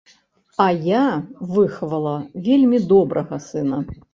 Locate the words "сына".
3.51-3.77